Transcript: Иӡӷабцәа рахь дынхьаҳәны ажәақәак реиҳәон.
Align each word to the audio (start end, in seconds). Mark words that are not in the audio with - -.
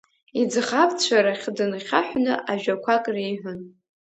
Иӡӷабцәа 0.41 1.17
рахь 1.25 1.47
дынхьаҳәны 1.55 2.33
ажәақәак 2.51 3.05
реиҳәон. 3.15 3.59